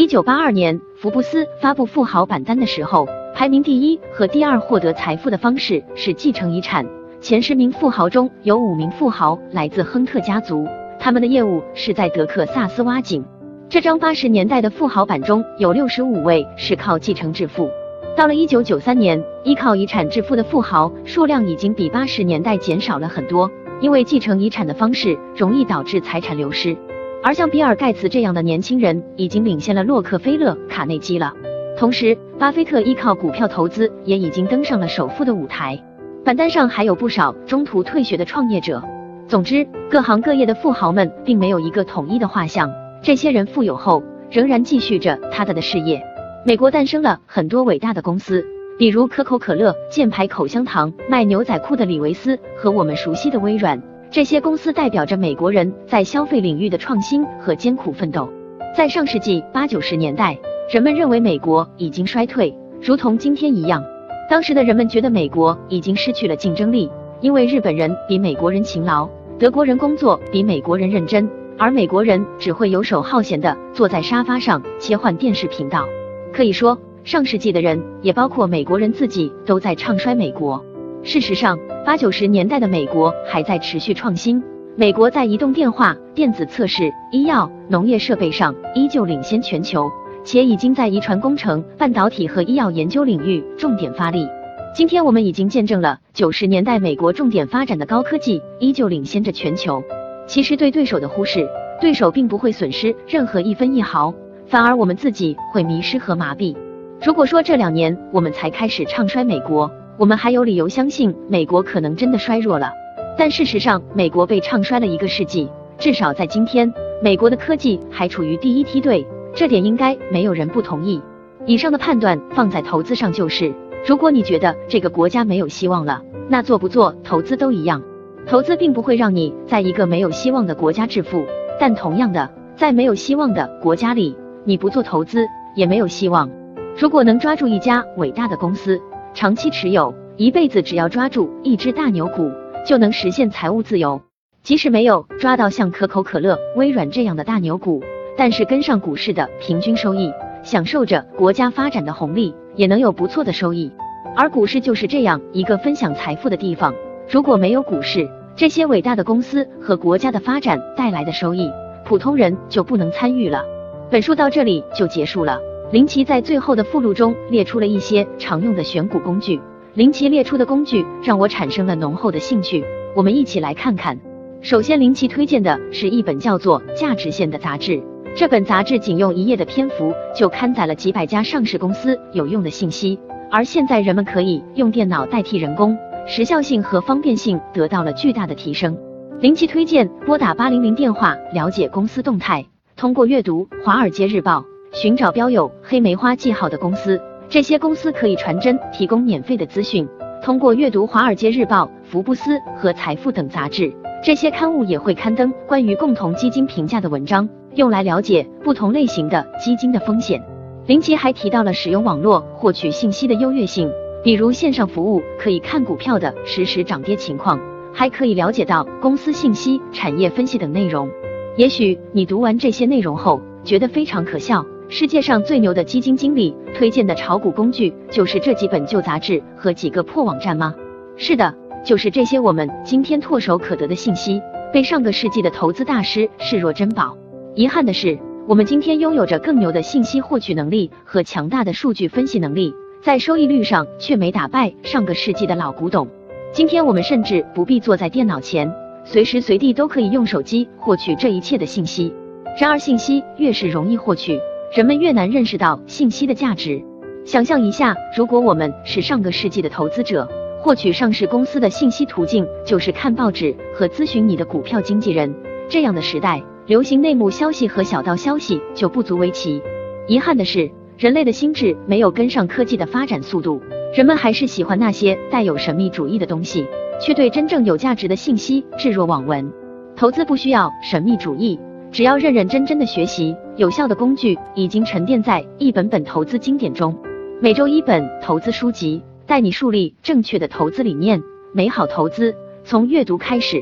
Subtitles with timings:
[0.00, 6.86] 一九八二年，福布斯发布富豪榜单的时候，排名第一和第二获得财富的方式是继承遗产。
[7.20, 10.66] 前十名富豪中有五名富豪来自亨特家族，
[10.98, 13.22] 他们的业务是在德克萨斯挖井。
[13.68, 17.68] 这张八十年代的富豪榜中有六十五位是靠继承致富。
[18.16, 23.50] 到了一九九三年，依靠遗产致富的富豪数量已经比八十年代减少了很多，
[23.82, 26.74] 因为继承遗产的方式容易导致财产流失。
[27.22, 31.32] 而像比尔盖茨这样的年轻人已经领先了洛克菲勒、卡内基了。
[31.76, 35.78] 同时，巴菲特依靠股票投资也已经登上了首富的舞台。
[36.24, 38.82] 榜单上还有不少中途退学的创业者。
[39.28, 42.70] 总之，各行各业的富豪们并没有一个统一的画像。
[43.02, 46.02] 这些人富有后，仍然继续着他的的事业。
[46.44, 48.44] 美国诞生了很多伟大的公司，
[48.78, 53.80] 比如可口可乐、箭牌口香糖、卖牛仔裤的李维斯和我们熟悉的微软。
[54.10, 58.28] 这些公司代表着美国人在消费领域的创新和艰苦奋斗。
[58.76, 60.36] 在上世纪八九十年代，
[60.68, 62.52] 人们认为美国已经衰退，
[62.82, 63.80] 如同今天一样。
[64.28, 69.08] 当时的人们觉得美国已经失去了竞争力，因为日本人比美国人勤劳，
[69.38, 75.86] 德国人工作比美国人认真，而美国人只会游手好闲地坐在沙发上切换电视频道。
[76.32, 80.64] 可以说，上世纪的人，也包括美国人自己，都在唱衰美国。
[81.02, 84.42] 事实上，八九十年代的美国还在持续创新。
[84.76, 89.90] 美国在移动电话、电子测试、医药、农业设备上依旧领先全球，
[90.24, 94.28] 且已经在遗传工程、半导体和医药研究领域重点发力。
[94.74, 99.82] 今天，我们已经见证了九十年代美国重点发展的高科技依旧领先着全球。
[100.26, 101.48] 其实，对对手的忽视，
[101.80, 104.14] 对手并不会损失任何一分一毫。
[104.46, 106.54] 反而我们自己会迷失和麻痹。
[107.02, 109.70] 如果说这两年我们才开始唱衰美国，
[110.00, 112.72] 我们还有理由相信美国可能真的衰弱了。
[113.18, 121.02] 但事实上，美国被唱衰了一个世纪，至少在今天，美国的科技还处于第一梯队，这点应该没有人不同意。
[121.44, 123.52] 以上的判断放在投资上就是：
[123.86, 127.82] 如果你觉得这个国家没有希望了，那做不做投资都一样。
[128.26, 131.22] 投资并不会让你在一个没有希望的国家致富，
[131.60, 134.16] 但同样的，在没有希望的国家里。
[134.44, 136.30] 你不做投资也没有希望。
[136.74, 138.80] 如果能抓住一家伟大的公司，
[139.12, 142.30] 长期持有，一辈子只要抓住一只大牛股，
[142.64, 144.00] 就能实现财务自由。
[144.42, 147.82] 即使没有抓到像可口可乐、微软这样的大牛股，
[148.16, 150.12] 但是跟上股市的平均收益，
[150.42, 153.70] 享受着国家发展的红利，也能有不错的收益。
[154.16, 156.74] 而股市就是这样一个分享财富的地方。
[157.10, 161.50] 如果没有股市，这些伟大的公司和国家的发展带来的收益，
[161.84, 163.44] 普通人就不能参与了。
[163.90, 165.38] 本书到这里就结束了。
[165.72, 169.40] 林奇在最后的附录中列出了一些常用的选股工具。
[169.74, 172.64] 林奇列出的工具让我产生了浓厚的兴趣，
[172.96, 173.96] 我们一起来看看。
[174.40, 177.80] 首先，林奇推荐的是一本叫做《价值线》的杂志。
[178.16, 182.98] 这本杂志仅用一页的篇幅就刊载了几百家上市公司有用的信息。
[183.30, 188.76] 而现在人们可以用电脑代替人工，时效性和方便性得到了巨大的提升。
[189.20, 192.44] 林奇推荐拨打八零零电话了解公司动态。
[192.74, 194.40] 通过阅读《华尔街日报》，
[194.72, 199.86] 寻找标有黑梅花记号的公司，这些公司可以传真提供免费的资讯。
[200.22, 210.22] 通过阅读《华尔街日报》、福布斯和财富等杂志，这些刊物也会刊登关于共同基金评价的文章，用来了解不同类型的基金的风险。
[210.66, 213.68] 林奇还提到了使用网络获取信息的优越性，
[214.04, 217.40] 比如线上服务可以看股票的实时涨跌情况，
[217.74, 220.88] 还可以了解到公司信息、产业分析等内容。
[221.36, 224.46] 也许你读完这些内容后觉得非常可笑。
[224.72, 230.54] 世界上最牛的基金经理推荐的炒股工具就是这几本旧杂志和几个破网站吗？
[230.96, 234.22] 是的，就是这些我们今天唾手可得的信息，
[234.52, 236.96] 被上个世纪的投资大师视若珍宝。
[237.34, 237.98] 遗憾的是，
[238.28, 245.88] 我们今天拥有着更牛的信息获取能力和强大的数据分析能力，在收益率上却没打败上个世纪的老古董。
[246.32, 248.48] 今天我们甚至不必坐在电脑前。
[248.84, 251.92] 随时随地都可以用手机获取这一切的信息。
[252.40, 254.18] 然而，信息越是容易获取，
[254.52, 256.60] 人们越难认识到信息的价值。
[257.04, 260.08] 想象一下，如果我们是上个世纪的投资者，
[260.40, 265.14] 获取上市公司的信息途径就是看报纸和咨询你的股票经纪人，
[265.48, 269.40] 这样的时代，流行内幕消息和小道消息就不足为奇。
[269.86, 273.40] 遗憾的是，人类的心智没有跟上科技的发展速度，
[273.72, 276.44] 人们还是喜欢那些带有神秘主义的东西。
[276.82, 279.30] 却对真正有价值的信息置若罔闻。
[279.76, 281.38] 投资不需要神秘主义，
[281.72, 286.76] 只要认认真真的学习，有效的工具已经沉淀在一本本投资经典中。
[287.22, 291.00] 每周一本投资书籍，带你树立正确的投资理念。
[291.32, 292.12] 美好投资
[292.42, 293.40] 从阅读开始。